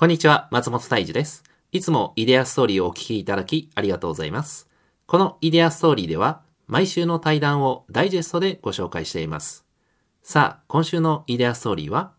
[0.00, 1.44] こんにちは、松本大二です。
[1.72, 4.66] いつもイデアストーリーをお聞きいただきありがとうございます。
[5.04, 9.66] このイデアストーリーでは、毎週の対談をダイジェストでご紹介しています。
[10.22, 12.14] さあ、今週のイデアストーリーは？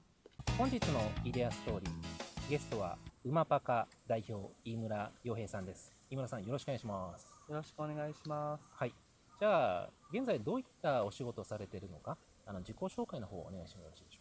[0.59, 8.63] 本日のイデアストーリーゲストは馬パカ代表飯村洋平さんです飯村さんよろしくお願いしますよろしくお願いします。
[8.75, 8.93] はい
[9.39, 14.20] じゃあ現在どういったお仕事をされているのかあの自己紹介の方をお願いしてもよろしいでしょ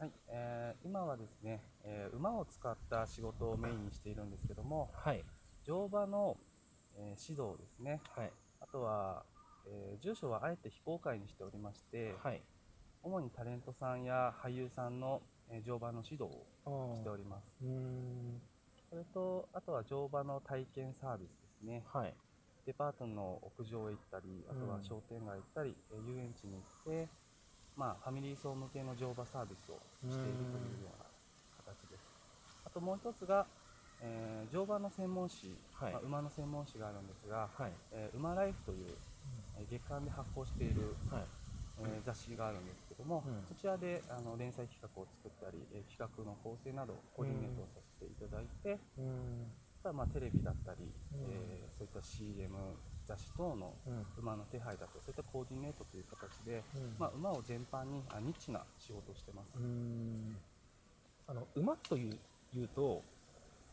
[0.00, 5.22] はい、えー今はですね、えー馬を使った仕事をメインにしているんですけども、はい
[5.66, 6.38] 乗馬の、
[6.96, 8.00] えー指導ですね。
[8.16, 8.30] はい
[8.62, 9.24] あとは、
[9.66, 12.40] えー住所はあえて非公開にしておりまして、はい
[13.02, 17.56] 主にタレントさんや俳優さんの、えー乗馬の指導をあしております。
[18.88, 21.82] それと、あとは乗馬の体験サービスですね。
[21.92, 22.14] はい
[22.66, 26.58] デパートの屋上へ行ったり、あとはうん商店街行ったり、えー遊園地に行
[26.90, 27.08] って、
[27.80, 31.06] まあ、ファミリー層向けの乗馬サービスをしているというような
[31.64, 32.12] 形です。
[32.66, 33.46] あともう一つが、
[34.02, 35.48] えー乗馬の専門誌、
[35.80, 35.92] はい。
[35.92, 37.72] まあ馬の専門誌があるんですが、はい。
[37.92, 38.92] えー馬ライフという、
[39.56, 41.22] えー月間で発行している、はい。
[41.80, 43.48] えー雑誌があるんですけども、うん。
[43.48, 49.48] そちらであの連載企画を作ったり、えー企画の構成などコーディネートをさせていただいて、うーん。
[49.80, 51.32] あとはまあテレビだったり、うん。
[51.32, 52.52] えーそういった CM
[53.10, 54.06] 雑誌等のうん。
[54.22, 56.94] 馬の手配だとそういったコーディネートという形で、うん。
[56.98, 59.54] まあ、馬を全般にあニッチな仕事をしてます、
[61.26, 62.16] あの馬という
[62.54, 63.02] 言うと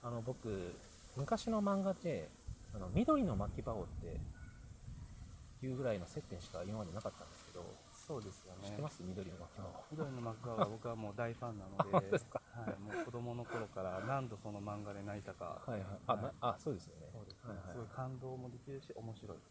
[0.04, 0.74] あの僕
[1.16, 2.30] 昔の漫画で
[2.74, 7.66] あの緑の巻き場王っていうぐらいの接点しか今までなかったんですけど、
[8.08, 8.70] そうですよね。
[8.70, 9.02] 知ってます？
[9.04, 9.66] 緑の巻き場。
[9.66, 12.10] 王緑のマクは 僕はもう大ファンなので
[12.58, 15.82] はい、もう子供の頃から何度その漫画で泣いたか、はいはい。
[16.08, 17.08] あ、はいなあそうですよね。
[17.12, 17.68] そはいはい。
[17.74, 19.42] すごい感動もできるし面白い、うん、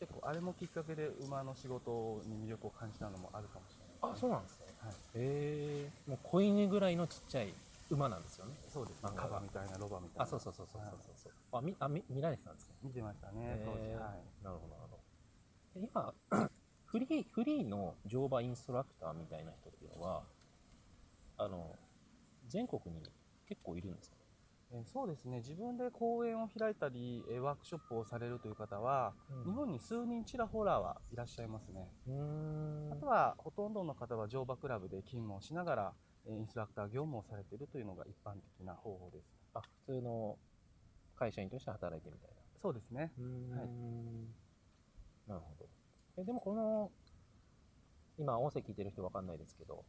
[0.00, 4.12] 結構あれもきっかけで馬の仕事に魅力を感じたのもあるかもしれない。
[4.12, 7.52] あそうなんですねはい、へえもう子犬ぐらいのちっちゃい
[7.90, 8.54] 馬なんですよね。
[8.72, 9.08] そうですね。
[9.08, 10.24] あカバみたいなロバみたいな。
[10.24, 11.32] あそうそうそうそうそうはいそう。
[11.52, 13.88] あみあみ見られてたんですね見てましたね当時。
[13.94, 14.44] はい。
[14.44, 14.96] なるほどなるほ
[15.74, 15.80] ど。
[15.80, 16.14] で今
[16.86, 20.22] フリーフリーの乗馬インストラクターみたいな人っていうのは
[21.38, 21.74] あの
[22.48, 23.02] 全国に
[23.46, 24.15] 結構いるんですか？
[24.72, 25.38] えーそうですね。
[25.38, 29.44] 自分で講演を開いたり、えーワークショップをされるという方は、うん。
[29.44, 31.88] 日本に数人ちらほらはいらっしゃいますね、
[32.92, 35.92] あとはほとんどの方は乗馬クラブで勤務をしながら、
[36.26, 39.24] えーインストラクター業務をされているというのが一般的な方法です。
[39.54, 40.36] あ普通の
[41.14, 42.36] 会社員として働いてるみたいな。
[42.60, 43.12] そうですね。
[43.56, 43.68] はい。
[45.28, 45.66] なるほど。
[46.18, 46.90] えでもこの
[48.18, 49.84] 今音声聞いてる人わかんないですけど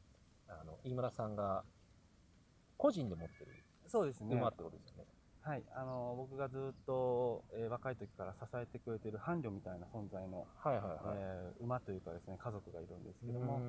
[0.50, 1.64] あの飯村さんが
[2.76, 3.52] 個人で持ってる
[3.88, 4.36] そうですね。
[4.36, 5.06] 馬ってことですよね。
[5.48, 5.64] はい。
[5.74, 13.62] あの僕がずっと、えー若い時から支えてくれている伴侶みたいな存在の、はいはいはい、えー馬というかですね家族がいるんですけどうも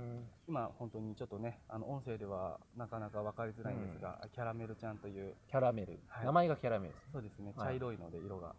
[0.49, 6.27] 今本当にちょっとねあの音声ではなかなか分かりづらいんですが、キャラメルちゃんというキャラメル、はい。
[6.27, 7.53] 名前がキャラメルですそうですね。
[7.57, 7.69] はい。
[7.69, 8.55] 茶色いので色が、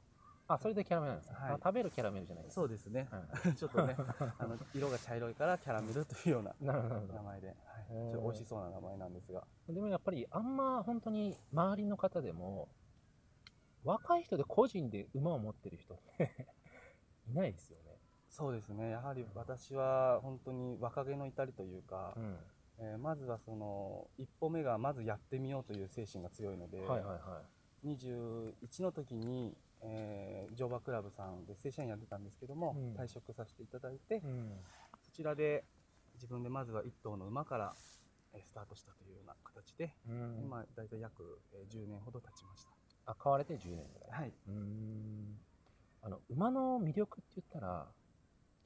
[0.49, 1.51] あそれでキャラメルなんですね、はい。
[1.51, 2.55] あ食べるキャラメルじゃないです。
[2.55, 3.07] そうですね。
[3.11, 3.95] はい ちょっとね
[4.39, 6.73] あの色が茶色いからキャラメルというような 名
[7.21, 9.47] 前で、はい、ちょっと美味しそうな名前なんですが。
[9.67, 12.67] どでもやっぱりあんま本当に周りの方でも
[13.83, 16.47] 若い人で個人で馬を持ってる人って
[17.29, 17.99] いないですよね。
[18.27, 18.89] そうですね。
[18.89, 22.39] やはり私は本当に若気の至りというか、うん。
[22.79, 27.43] えーまずはその一歩目がまずやってみようという精神が強いので、はいはいは
[27.85, 32.93] 21の時に、えー乗馬クラブさんで正社員やってたんですけども、うん。
[32.95, 34.51] 退職させていただいて、い、うん、
[35.05, 35.63] そちらで
[36.15, 37.73] 自分でまずは1頭の馬から
[38.33, 40.39] えースタートしたというような形で、うん。
[40.43, 42.71] 今大体約えー10年ほど経ちました。
[43.05, 44.21] あ買われて10年ぐらい。
[44.21, 45.37] はい、うーん。
[46.01, 47.87] あの馬の魅力って言ったら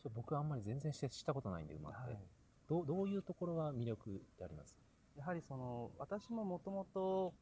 [0.01, 2.19] ちょっと僕はあんまり全然して知ったことないんで馬って、はい。
[2.67, 4.75] どうどういうところが魅力であります？
[5.17, 7.33] やはりその私ももともと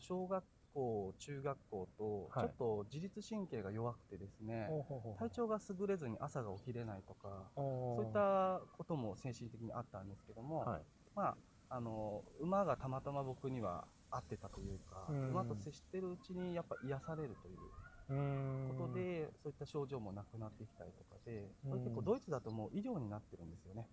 [0.00, 0.42] 小学
[0.74, 2.48] 校中学校とはい。
[2.48, 7.60] ちょっと自律神経が弱くてですね、ほうほうほう体調が優れずに朝が起きれないとかそ
[7.96, 10.82] そういったことも精神的にあったんですけども、はい。
[11.14, 11.36] ま
[11.68, 15.30] あ、あの馬がたまたま僕には合ってたというか、うん。
[15.30, 23.88] 馬と接してるうちにやっぱ癒されるということで、そういった症状もなくなってきたりとかで、これうん結構ドイツだともう医療になってるんですよね。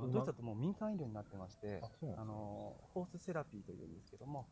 [0.00, 1.80] ドイツだともう民間医療になってまして
[2.16, 4.48] あのホースセラピーというんですけども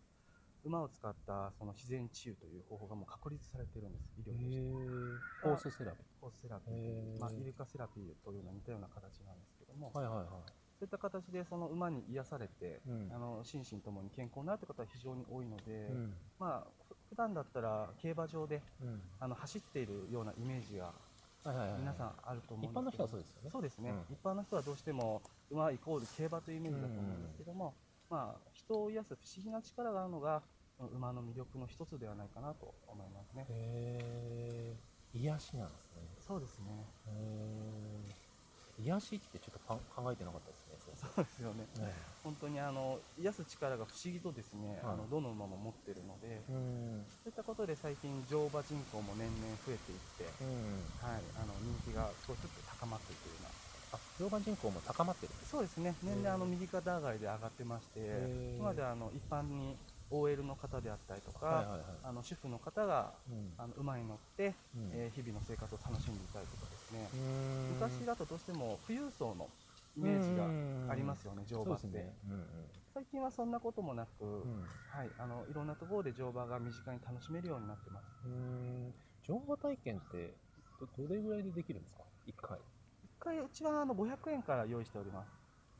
[0.64, 4.12] 馬を使ったその自然治癒という方法がもう確立されてるんです。
[4.18, 5.42] 医療として。
[5.42, 5.58] ホー。
[5.58, 7.20] スセラピホースセラピー。
[7.20, 10.26] まあ、イルカセラピーというような似たような形なんですけども、ーはいはいはい。
[10.26, 10.32] そ
[10.82, 13.10] ういった形でその馬に癒されて、うん。
[13.12, 16.14] あの心身ともに健康になるという方は非常に多いので、うん。
[16.38, 19.00] まあふ普段だったら競馬場でうん。
[19.20, 20.92] あの走っているようなイメージが
[21.44, 23.02] はいはいはい皆さんあると思一般のうんですけど。
[23.02, 23.50] 人はそうですよね。
[23.50, 24.14] そうですね、うん。
[24.14, 27.74] 一般の人はどうしても馬イコール競馬というイメージだと思うんですけども、
[28.12, 30.42] まあ、人を癒す不思議な力があるのが
[30.92, 33.46] 馬の魅力の一つではないかなと思いますね。
[33.48, 34.76] へえ
[35.16, 36.66] 癒しなんですねそうですね。
[37.08, 38.04] へ
[38.78, 41.64] え癒しってちょっとか考えてなかったですねそうですよね。
[41.80, 41.92] ね
[42.22, 53.61] 本当にあの癒す力が不思議とですね、はいあのどの馬も持っているので、うんそういったことで最近乗馬人口も年々増えていって、うんはい、あの人気が少しずつ高まっていくような。
[53.92, 55.94] あ乗馬人口も高まってるそうですね。
[56.02, 58.00] 年々あの右肩上がりで上がってまして、
[58.56, 59.76] 今まではあの一般に
[60.10, 61.80] OL の方であったりとか、はいはいはい。
[62.04, 63.52] あの主婦の方がうん。
[63.58, 64.90] あの馬に乗って、うん。
[64.92, 69.48] えー日々の生活を楽しんでいたりとかですね、うん昔だとどうしても富裕層の
[69.96, 72.12] イメージがありますよね、乗馬って、
[72.94, 74.64] 最近はそんなこともなく、うん。
[74.88, 78.04] はい、あのいろんなところで乗馬が身近に楽しめるようになってます。
[78.24, 78.94] うん
[79.28, 80.34] 乗馬体験って
[80.80, 82.58] どどれぐらいでできるんですか？1回。
[82.58, 82.71] 一
[83.22, 85.28] 回うちはあの500円から用意しております。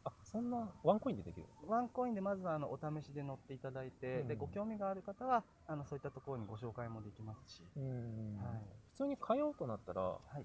[0.05, 1.47] あそんなワンコインでできる？
[1.67, 4.29] ワンコインでまずはあのお試しで乗っていただいて、うん。
[4.29, 7.83] でご興味がある方はあのそういったところにご紹介もできますし、うん
[8.43, 8.63] はい。
[8.93, 10.45] 普通に通おうとなったらはい、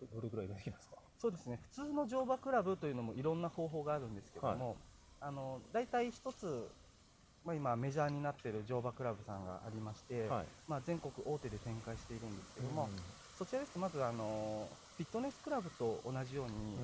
[0.00, 0.96] どどれぐらいでできるんですか？
[1.18, 1.58] そうですね。
[1.62, 4.76] 普通の乗馬クラブというのもいろんな方法があるんですけども、
[5.20, 6.68] あの大体一つ、
[7.44, 10.46] まあ、今メジャーになっている乗馬クラブさんがありまして、はい。
[10.66, 12.90] まあ、全国大手で展開しているんですけども、
[13.44, 16.78] そちらですとまずあのフィットネスクラブと同じように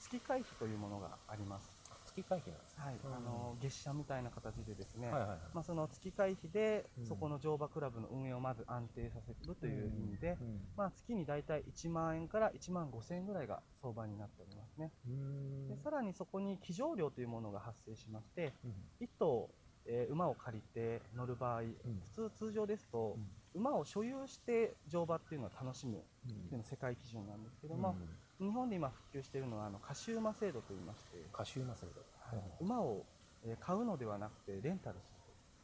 [0.00, 1.70] 月会費というものがあります、
[2.04, 2.84] 月会費なんですね。
[2.84, 2.94] はい。
[2.96, 3.14] うん。
[3.14, 5.38] あの月謝みたいな形でですね、はいはいはい。
[5.54, 7.06] まあ、その月会費でうん。
[7.06, 10.58] そこの乗馬クラブの運営をまず安定させるという意味で、うん。
[10.76, 14.90] まあ、月に大体1万円から1万5千円ぐらいが相場になっておりますね。
[15.06, 15.68] うん。
[15.68, 18.74] でさらにそこに騎乗料というものが発生しましてうん。
[18.98, 19.48] 1頭、
[19.86, 23.16] えー馬を借りて乗る場合、普通通常ですと、
[23.54, 27.94] 馬を所有して乗馬っていうのは楽しむっていうのが世界基準なんですけども、
[28.40, 31.92] 日本で今普及しているのはあの貸し馬制度といいまして、歌集マセル
[32.30, 32.42] はい。
[32.60, 33.04] 馬を
[33.44, 35.12] えー買うのではなくてレンタルす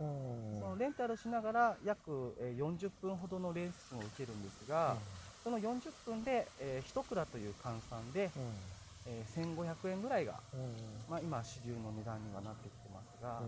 [0.01, 0.05] る
[0.61, 4.97] そのレンタルしながら約えー40分ほどのレッスンを受けるんですが、
[5.43, 8.31] その40分で、え1蔵という換算で、
[9.09, 10.41] えー1500円ぐらいが、
[11.09, 13.41] まあ、今主流の値段にはなってきてますが、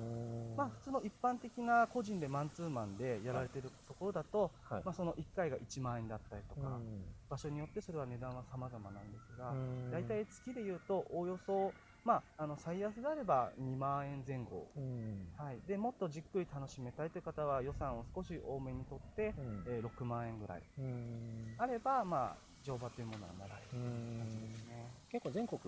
[0.57, 4.83] まあ、普通の一般的な個人でマンツーマンでやられてるところだと、はい。
[4.85, 7.05] まあ、その1回が1万円だったりとか、うん。
[7.29, 9.91] 場所によってそれは値段は様々なんですが、うん。
[9.91, 11.75] 大体月でいうとおおよそ、
[12.05, 15.29] まあ、あの最安であれば2万円前後、うん。
[15.37, 19.63] はい、でもっとじっくり楽しめたいという方は予算を少し多めにとって、うん。
[19.67, 20.63] えー6万円ぐらい。
[20.79, 21.55] うん。
[21.59, 24.87] あれば、まあ、乗馬というものは習えるうん感じですね。
[25.11, 25.61] 結構全国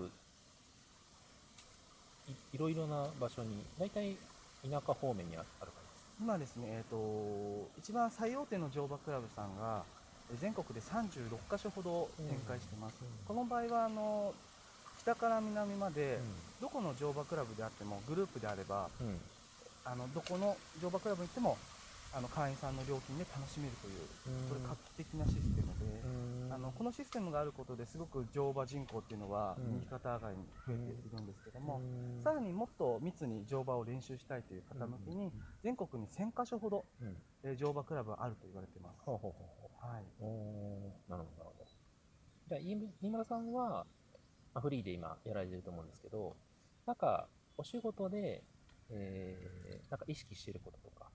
[2.28, 4.16] いいろいろな場所に大体
[4.62, 10.02] 田舎方面にあある感じです今ですね、えー、と一番最大手の乗馬クラブさんがえー
[10.40, 13.08] 全国で36カ所ほど展開してます、うん。
[13.26, 14.32] この場合はあの
[15.00, 16.20] 北から南まで、
[16.60, 19.18] うどこの乗馬クラブであってもグループであればんうん。
[19.84, 21.58] あのどこの乗馬クラブに行っても
[22.14, 24.06] あの会員さんの料金で楽しめるという
[24.48, 29.75] これ画期的なシステムで、うんあのこのシステムがあることですごく乗馬人口っていうのはうん。
[29.75, 31.81] 右肩上がりに増えているんですけども、
[32.16, 32.22] うん。
[32.22, 35.32] さらにもっと密に乗馬を練習したいという方向けに
[35.62, 37.16] 全国に1000カ所ほどうん。
[37.44, 39.00] えー乗馬クラブがあると言われてます。
[39.08, 40.04] はい。
[41.08, 41.62] なるほどなるほど。
[42.49, 43.87] じゃあ飯飯村さんは、
[44.55, 46.37] まあ、フリーで今やられてると思うんですけど
[46.87, 48.43] なんかお仕事で、
[48.90, 51.10] えー、なんか意識してることとか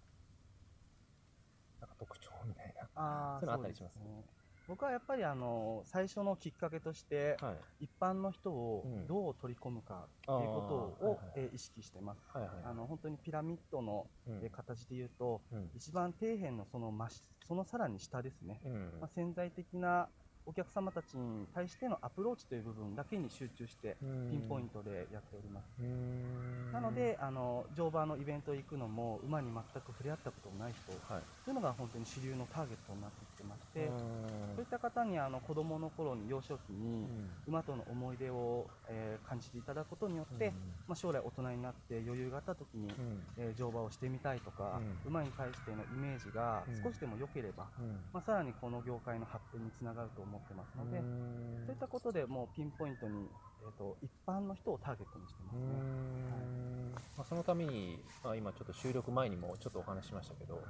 [1.80, 4.24] なんか特徴みたいなあそういうのあったりしますね。
[4.68, 7.86] 僕はやっぱりあの最初のきっかけとして、はい。
[7.86, 9.08] 一般の人をうん。
[9.08, 12.22] どう取り込むかということを、あーはいはいえー意識してます。
[12.34, 14.44] はいはいあの本当にピラミッドの、うん。
[14.44, 15.70] えー形で言うと、うん。
[15.74, 18.60] 一番底辺のその真しそのさらに下ですね。
[18.66, 18.98] うん。
[19.00, 20.10] まあ、潜在的な
[20.48, 24.30] お客様たちに対してのアプローチという部分だけに集中してうん。
[24.32, 25.68] ピンポイントでやっております。
[25.80, 26.72] うん。
[26.72, 31.24] なので、あの乗馬のイベント行くのも馬に全く触れ合ったことのない人はい。
[31.44, 34.56] というのが本当に主流のターゲットになってきてまして、うん。
[34.56, 37.30] そういった方にあの子供の頃に幼少期にうん。
[37.48, 40.54] 馬との思い出を、えー感じていただくことによって、
[40.88, 43.20] まあ、将来大人になって余裕があった時に、うん。
[43.38, 45.12] えー乗馬をしてみたいとか、うん。
[45.12, 46.84] 馬に対してのイメージがうん。
[46.84, 48.00] 少しでも良ければ、うん。
[48.14, 53.30] まあ、さらにこの業界の発展につながると思ってますので、うんそういったことでもうピンポイントに、
[53.62, 55.66] えー、と一般の人をターゲットにしてますうね。
[55.68, 60.64] んまあ、そのために、まあ、今ちょっと収録前にもちょっとお話ししましたけど、はい。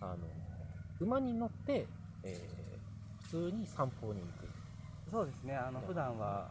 [0.00, 0.16] あの
[1.00, 1.86] 馬に乗って、
[2.24, 2.68] えー
[3.28, 4.48] 普通に散歩に行く。
[5.10, 6.50] そうですね、あのうん普段は、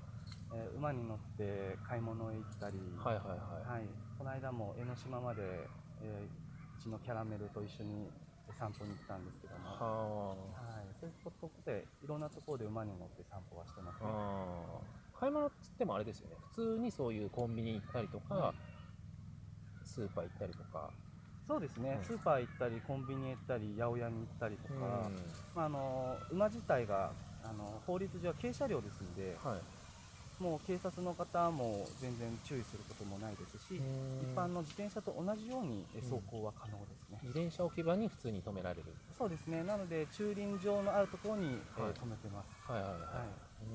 [0.54, 3.38] えー馬に乗って買い物へ行ったり、はいはいはい、
[3.72, 3.82] はい、
[4.20, 5.42] この間も江ノ島まで、
[6.04, 6.48] えー
[6.80, 8.08] うちのキャラメルと一緒に
[8.54, 14.10] 散歩に行ったんですけども、は、はいそういうことでいろんなところで馬に乗って散歩はしてますね。
[15.20, 16.36] 買い物っつってもあれですよね。
[16.56, 18.54] 普通にそういうコンビニ行ったりとか、
[19.86, 20.92] スーパー行ったりとか、
[21.48, 22.06] そうですね、うん。
[22.06, 24.82] スーパー行ったりコンビニ行ったり八百屋に行ったりとか、うん。
[25.56, 27.12] まあ、あの馬自体が
[27.44, 29.62] あの法律上は軽車両ですのではい
[30.40, 33.82] もう警察の方も全然注意することもないですし、
[34.22, 38.84] 一般の自転車と同じように走行は可能ですね、自転車置き場に普通に止められる。
[39.18, 39.64] そうですね。
[39.64, 41.94] なので駐輪場のあるところに、えーはい。
[41.94, 43.08] 止めてます、はいはいはい、は
[43.62, 43.68] うー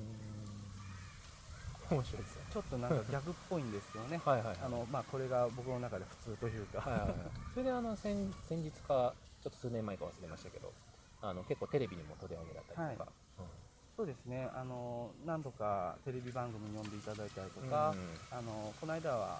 [1.95, 1.97] ん。
[1.97, 2.41] 面白いですよ。
[2.41, 4.21] ねい、ちょっとなんかギャグっぽいんですけどね。
[4.23, 4.57] はいはいはい。
[4.63, 7.17] あのまあ、これが僕の中で普通というか、はいはいはい、
[7.53, 10.71] それであの先先日かちょっと数年前か忘れましたけど
[11.21, 13.11] あの結構テレビにも取り上げられたりとか、
[13.95, 14.49] そうですね。
[14.55, 18.37] あの何度かテレビ番組に呼んでいただいたりとうんか、うん。
[18.37, 19.39] あのこの間は、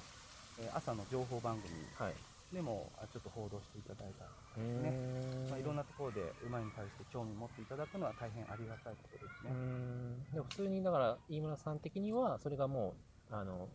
[0.59, 2.13] えー朝の情報番組はい。
[2.53, 4.61] でもあちょっと報道していただいたうー。
[4.61, 9.51] んまあ、いろんなところで馬に対して興味持っていただくのは大変ありがたいことですね。
[9.51, 10.23] ん。
[10.31, 12.93] でも普通にだから飯村さん的にはそれがも
[13.31, 13.67] うあの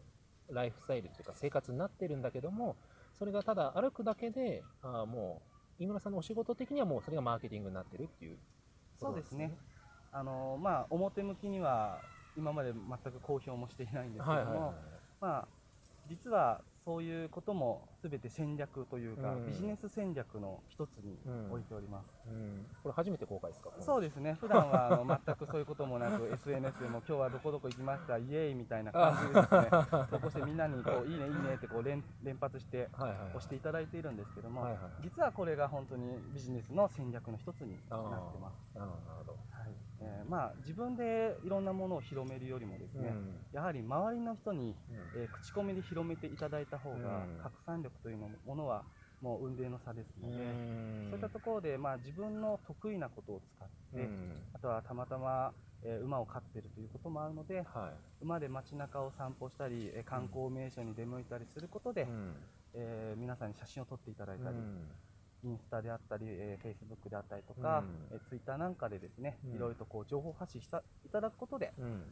[0.50, 2.76] ライフスタイルっていうか生活になってるんだけども
[3.18, 5.42] それがただ歩くだけであーも
[5.80, 8.38] う飯村さんのお仕事的にはもうそれがマーケティングになってるっていう
[9.00, 9.52] そうですね。
[10.12, 12.00] あのまあ表向きには
[12.36, 14.74] 今まで全く公表もしていないんですけども、
[15.20, 15.48] まあ
[16.08, 19.46] 実はそういうこともすべて戦略というか、うん。
[19.46, 21.50] ビジネス戦略の一つにうん。
[21.50, 22.06] 置いております。
[22.26, 22.64] うん。
[22.82, 23.68] これ初めて公開ですか？
[23.80, 24.38] そうですね。
[24.40, 29.68] 普段はあの 全くそういうこともなく SNS でも今日はどこどこ行きましたイエーイみたいな感じでですね、
[30.10, 38.72] 投稿してみんなにこういいねいいねってこう連連発して押していただいているんですけども、はいはい実はこれが本当にビジネスの戦略の一つになってます。
[38.78, 43.34] なるほど、はいえーまあ、自分でいろんなものを広めるよりもですね、うん。
[43.52, 44.76] やはり周りの人に、
[45.14, 45.22] うん。
[45.22, 47.38] えー口コミで広めていただいた方が、うん。
[47.42, 48.84] 拡散力というのものは
[49.20, 51.08] もう運命の差ですので、うん。
[51.10, 54.32] そういったところで、まあ、自分の得意なことを使って、うん。
[54.54, 55.52] あとはたまたま、
[55.82, 58.24] えー馬を飼っているということもあるので、はい。
[58.24, 62.34] 馬で街中を散歩したり、えー観光名所に出向いたりすることで、うん。
[62.74, 65.07] えー皆さんに写真を撮っていただいたり、うん
[65.44, 68.16] インスタであったり、えー、Facebook であったりとか、うん。
[68.16, 69.56] えー、Twitter なんかでですね、うん。
[69.56, 72.02] いろいろとこう情報発信したいただくことで、うん。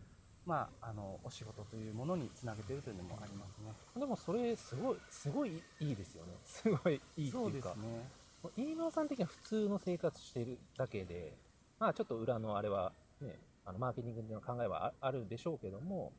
[0.46, 3.72] まあ、あのお仕事というものにつなげているというのもありますね。
[3.98, 6.34] でもそれすごいすごいいいですよね。
[6.44, 8.08] すごいいいってそういうかですね。
[8.56, 11.32] 飯村さん的には普通の生活してるだけで
[11.80, 16.12] まあちょっと裏のあれはねあのマーケティングの考えはああるでしょうけども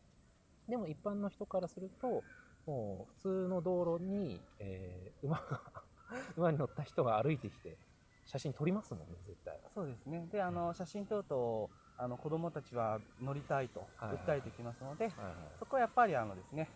[0.67, 2.23] でも一般の人からすると
[2.65, 5.61] もう普通の道路に、えー馬が
[6.37, 7.77] 馬に乗った人が歩いてきて
[8.25, 9.57] 写真撮りますもんね絶対。
[9.69, 10.27] そうですね。
[10.31, 15.35] で、あの写真撮ると、あの子供たちは乗りたいとはいはい訴えてきますので、はいはい。
[15.57, 16.69] そこはやっぱりあのですね、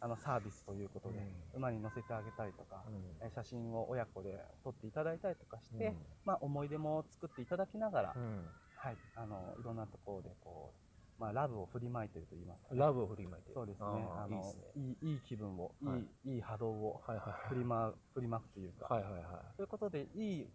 [0.00, 1.58] あのサービスということで、うん。
[1.58, 3.26] 馬に乗せてあげたりとか、うん。
[3.26, 6.06] え写真を親子で撮っていただいたりとかして、うん。
[6.24, 8.50] まあ思い出も作っていただきながら、うん。
[8.74, 10.85] はい、あのいろんなところでこう、
[11.18, 13.86] まあラブを振りまいていると言いますかね、ラブを振りまいてそうですね。
[13.86, 14.96] あーいいね。
[15.02, 16.34] いいいい気分を、はいいい。
[16.36, 17.48] いい波動をはいはいはい。
[17.48, 19.22] 振りま振りまくというか、はいはいはい。
[19.56, 20.48] ということでいい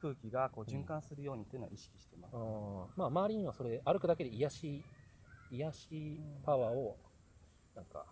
[0.00, 2.34] 空気がこう循環するようにっていうのは意識してます。
[2.34, 4.84] あーまあ周りにはそれ歩くだけで癒し
[5.50, 6.96] 癒しパワーを
[7.74, 8.04] なんか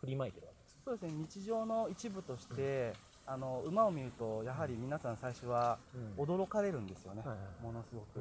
[0.00, 1.12] 振りまいてるわけですそうですね。
[1.12, 2.92] 日常の一部として、
[3.26, 5.78] あの馬を見るとやはり皆さん最初は
[6.18, 7.22] 驚かれるんですよね。
[7.24, 8.20] はいはいものすごく。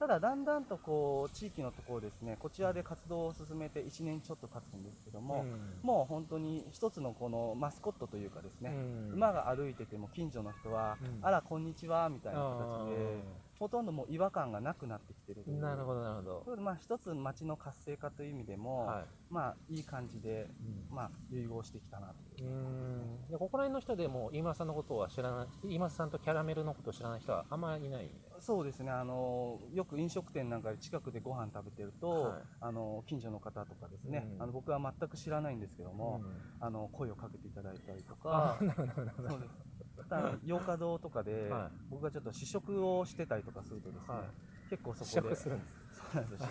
[0.00, 5.58] うんただだんだんとこう地域のところですね、こちらで活動を進めて1年ちょっと経つんですけども、うん。
[5.82, 9.14] もう本当に一つのこのマスコットというかですね、うん。
[9.14, 11.26] 馬が歩いてても近所の人は、うん。
[11.26, 13.24] あらこんにちはみたいな形で
[13.58, 16.62] ほとんどもう違和感がなくなってきてるなるほどなるほど。
[16.62, 19.04] まあ一つ町の活性化という意味でも、はい。
[19.30, 20.48] まあいい感じで、
[20.90, 20.94] うん。
[20.94, 22.48] まあ融合してきたなという。
[22.48, 23.28] う、ん。
[23.28, 28.04] でここら辺の人でも飯村さんのことは知らない飯村さんとキャラメルのことを知らない人はあんまりいない。
[28.04, 28.90] んでそうですね。
[28.90, 32.42] あのよく飲食店なんかで近くでご飯食べてると、はい。
[32.60, 34.42] あの近所の方とかですね、うん。
[34.42, 36.32] あの僕は全く知らないんですけども、うん。
[36.60, 39.50] あの声をかけていただいたりとあかそうです。
[39.98, 41.70] また洋華堂とかで、はい。
[41.90, 44.70] 僕がちょっと試食をしてたりとかするとですね、はい。
[44.70, 45.42] 結構そ試こで試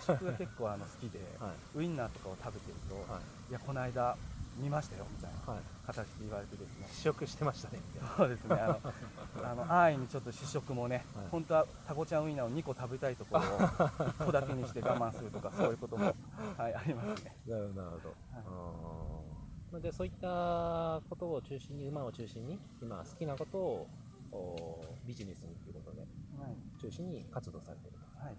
[0.04, 1.78] 食が結構あの好きで、はい。
[1.78, 3.18] ウインナーとかを食べてると、は
[3.48, 3.50] い。
[3.50, 4.16] いやこの間
[4.58, 5.62] 見ましたよみたいなはい。
[5.86, 6.86] 形で言われてですね。
[6.92, 7.78] 試食してましたね。
[7.94, 8.56] みたいなそうですね。
[8.56, 8.80] あの
[9.50, 11.26] あの安易にちょっと試食もね、はい。
[11.30, 13.44] 本当はタコちゃんウインナーを2個食べたいところを
[14.20, 16.04] 1個だけにして我慢するとかそういうことも、
[16.58, 17.36] はい、ありますね。
[17.46, 17.98] なるほどなる
[18.44, 19.24] ほ
[19.72, 23.86] ど、でそういったことを中心に馬を中心に今好きなことを
[24.30, 26.06] おビジネスにということで
[26.38, 28.24] はい、中心に活動されていると。
[28.24, 28.36] はい、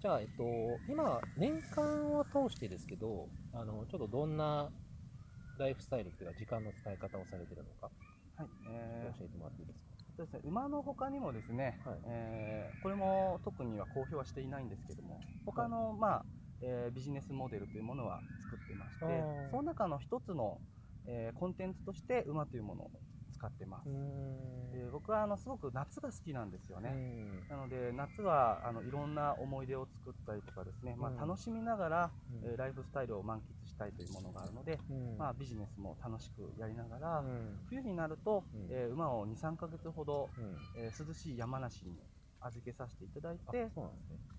[0.00, 0.44] じゃあ、えっと、
[0.88, 4.70] 今年間を通してですけどあのちょっとどんな
[5.58, 7.90] ライフスタイルというか時間の使い方をされているのか。
[8.36, 9.18] はいえー。
[9.18, 12.00] 教えてもらっていいですか、そうですね、馬の他にもですね、はい。
[12.06, 16.26] えーこれも特には公表はしていないんですけども他の、まあ
[16.60, 20.60] えービジネスモデルというものは作ってましてその中の一つの、
[21.06, 22.90] えーコンテンツとして馬というものを
[23.38, 23.88] 使ってます、
[24.72, 26.90] で僕はあのすごく夏が好きなんですよね、
[27.48, 31.18] なので夏はあのいろんな思い出を作ったりとかですね、まうん。
[31.22, 32.50] あ、楽しみながら、うん。
[32.50, 34.80] えーライフスタイルを満喫したいというものがあるので、
[35.16, 37.24] まあ、ビジネスも楽しくやりながら、
[37.68, 38.66] 冬になると、うん。
[38.70, 40.28] えー馬を23ヶ月ほど、
[40.76, 41.92] えー涼しい山梨に
[42.40, 43.90] 預けさせていただいてそね。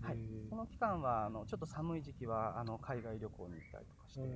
[0.02, 0.18] はい。
[0.50, 4.30] その期間はあのちょっと寒い時期はあの海外旅行に行ったりとかして、はい、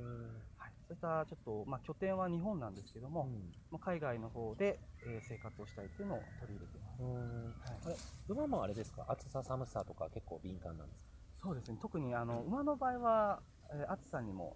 [0.93, 3.27] そういったちょっと、まあ、拠点は日本なんですけども、
[3.71, 7.89] まあ、海外の方で、えー生活をしたいというのを取り入れてます。
[7.89, 7.97] はい。
[8.29, 9.05] 馬もあれですか？
[9.09, 10.99] 暑さ寒さとか結構敏感なんです
[11.41, 11.47] か？
[11.47, 11.77] そうですね。
[11.81, 13.39] 特にあの馬の場合は、
[13.71, 14.55] えー暑さにも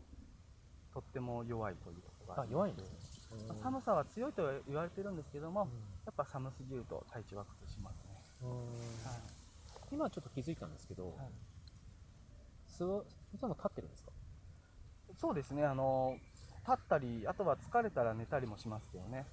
[0.94, 2.98] とっても弱いというところがあり弱いんですね。
[3.48, 5.68] まあ寒さは強いと言われてるんですけども、
[6.06, 8.16] やっぱ寒すぎると体調は崩しますね。
[9.04, 9.20] はい。
[9.92, 11.14] 今ちょっと気づいたんですけど、はい
[12.70, 13.04] いつも
[13.34, 14.12] 立ってるんですか？
[15.18, 15.66] そうですね。
[15.66, 16.18] あの
[16.68, 19.26] 立ったりあとは疲れたら寝たりもしますけどね、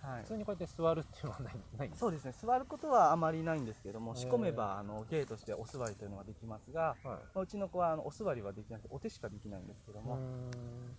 [0.00, 0.22] はい。
[0.22, 2.32] 普通にこうやって座るっていうのはないないんですそうですね。
[2.40, 6.98] 座ることはあまりないんですけども仕込めばあの芸としてお座りというのができますが、はい。
[7.04, 10.20] まあうちの子はあのお座りはできなくてお手しかできないんですけども、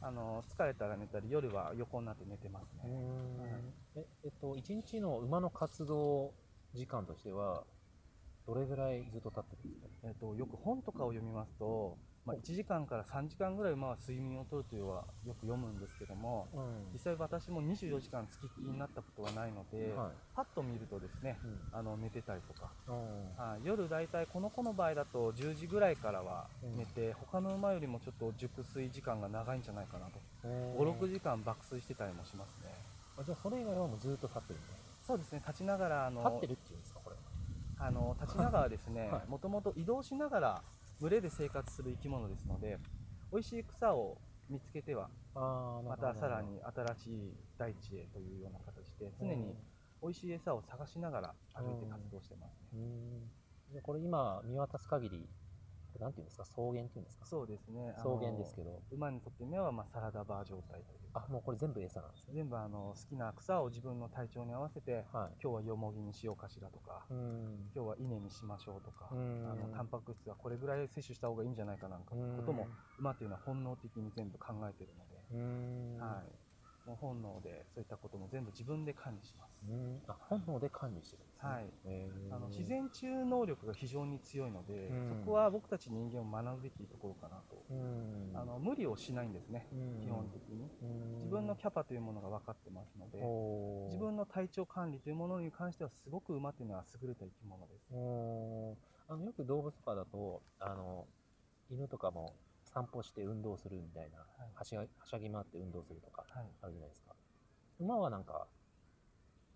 [0.01, 2.89] あの疲れたら寝たり夜は横になって寝てますね、
[3.95, 6.33] ええっと一日の馬の活動
[6.73, 7.63] 時間としては
[8.45, 10.07] どれぐらいずっと立ってるんですか？
[10.09, 11.97] えっとよく本とかを読みますと、
[12.29, 16.47] まあ、1時間から3時間ぐらい馬は睡眠をとるというのはよく読むんですけども
[16.93, 20.11] 実際私も24時間つきっきりになったことはないので、はい。
[20.35, 21.79] パッと見るとですねうん。
[21.79, 22.93] あの寝てたりとか、うん。
[23.43, 30.19] はい、夜大体この子の場合だと10時ぐらいからは寝て、他の馬よりもちょっと熟睡時間が長いんじゃないかなと。
[30.43, 32.73] 56時間爆睡してたりもしますね。
[33.17, 35.41] あじゃあそれ以外はもうずっと立ってるんですそうですね。
[35.45, 37.15] 立ちながらあの立ってるっていうんですかこれ
[37.79, 39.29] あの立ちながらですねはい。
[39.29, 40.61] もともと移動しながら
[40.99, 42.77] 群れで生活する生き物ですので
[43.31, 44.17] 美味しい草を
[44.49, 49.55] 見つけてはあまたさらに新しい大地へというような形で常に
[50.01, 52.81] 美味しい餌を探しながら歩いて活動してますね。
[53.73, 53.81] うん。
[53.81, 55.29] これ今見渡す限り
[55.97, 56.43] なんていうんですか？
[56.43, 57.25] 草原っていうんですか？
[57.25, 57.89] そうですね。
[57.97, 58.83] あ草の原ですけど。
[58.91, 60.99] 馬にとってみればまあサラダバー状態という。
[61.13, 62.33] あもうこれ全部餌なんですね。
[62.35, 65.37] 全部あの好きな草を自分の体調に合わせてはい。
[65.41, 67.71] 今日はヨモギにしようかしらとかうん。
[67.73, 69.49] 今日は稲にしましょうとかうん。
[69.51, 72.67] あのタンパク質はこれぐらい摂取した方がいいんじゃないかなんかことも
[72.99, 75.97] 馬というのは本能的に全部考えているので、うん。
[75.99, 76.31] はい、
[76.89, 79.61] もう本能でそういったことも全部自分で管理します。
[79.69, 80.01] うん。
[80.07, 81.49] あ本能で管理してるんですね。
[81.49, 81.69] はい。
[82.31, 85.07] あの自然治癒能力が非常に強いので、うん。
[85.07, 88.31] そこは僕たち人間を学ぶべきところかなと、うん。
[88.33, 90.01] あの無理をしないんですね、うん。
[90.01, 90.67] 基本的に。
[90.81, 91.17] うん。
[91.19, 93.19] 自分のキャパというものが分かってますので
[93.89, 97.93] 自分の体調管理というものに関してはすごく馬というのは優れた生き物です。
[99.07, 101.05] あのよく動物とかだとあの
[101.69, 102.33] 犬とかも
[102.71, 104.19] 散歩して運動するみたいな、
[104.53, 106.45] はしゃはしゃぎ回って運動するとかはい。
[106.61, 107.15] あるじゃないですか。
[107.79, 108.47] 馬はなんか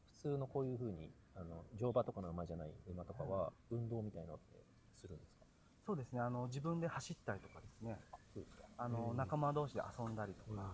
[0.06, 5.46] 普通のこういうふうにあの乗馬とかの馬じゃない馬とかは運動みたいなのってするんですか？
[5.86, 6.22] そうですね。
[6.22, 8.00] あの自分で走ったりとかですね。
[8.34, 8.64] そうですか。
[8.78, 9.18] あのうん。
[9.18, 10.58] 仲間同士で遊んだりとうん。
[10.58, 10.74] か、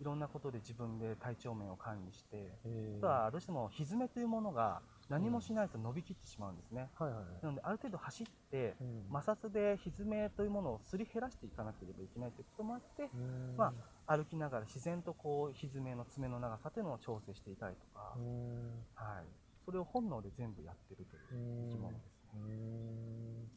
[0.00, 2.58] いろんなことで自分で体調面を管理して
[2.98, 7.26] あとはどうしても蹄というものが何もしないと伸びきってしまうんですね、はいはいはい。
[7.42, 9.06] なのである程度走ってうん。
[9.12, 13.56] 摩擦で蹄というものをすり減らしていかなければいけないということもあってうん。
[13.56, 13.72] ま
[14.06, 18.86] 歩きながら自然とこう蹄の爪の長さというのを調整していたりとか、うん。
[18.94, 19.26] はい、
[19.64, 21.22] それを本能で全部やってるという
[21.70, 23.50] 生き物ですうね、ん。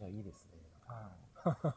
[0.00, 0.58] いやいいですね。
[0.86, 1.29] はい、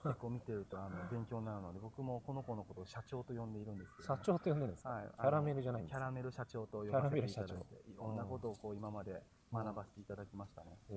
[0.04, 5.99] 結構見てるとあの勉強になるので僕もこの子のことを社長と呼んでいるんですけど社長と呼んでるんですか、はい、キャラメルじゃないんですか？
[5.99, 8.17] キャラメル社長と呼ばせていただいてキャラメル社いろん。
[8.17, 9.21] なことをこう今まで
[9.54, 10.93] 学ばせていただきましたね、え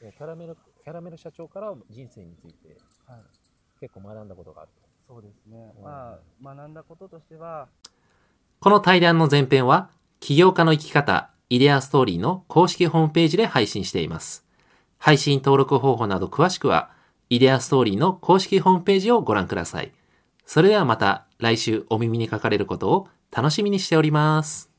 [0.00, 0.04] ー。
[0.04, 3.20] いやキャラメルキャラメル社長から人生についてはい、
[3.80, 4.70] 結構学んだことがある
[5.06, 5.84] そうですね、うん。
[5.84, 7.68] まあ学んだこととしては
[8.58, 14.46] この対談の前編は、起業家の生き方、イデアストーリーの公式ホームページで配信しています。
[14.98, 16.90] 配信登録方法など詳しくは、
[17.28, 19.92] イデアストーリーの公式ホームページをご覧ください。
[20.44, 24.75] それではまた来週お耳にかかれることを楽しみにしております。